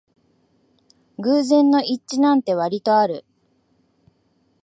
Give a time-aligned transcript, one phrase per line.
[1.19, 3.23] 偶然の一致なんてわりとある